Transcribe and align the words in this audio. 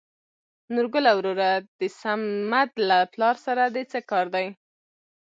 نورګله 0.73 1.11
وروره 1.15 1.49
د 1.79 1.81
سمد 2.01 2.69
له 2.89 2.97
پلار 3.13 3.35
سره 3.45 3.63
د 3.75 3.77
څه 3.91 3.99
کار 4.11 4.25
دى؟ 4.35 4.45